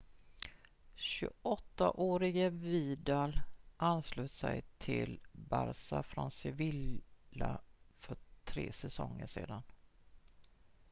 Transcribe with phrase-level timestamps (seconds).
[0.97, 3.41] 28-åriga vidal
[3.77, 7.61] anslöt sig till barça från sevilla
[7.99, 9.61] för tre säsonger sedan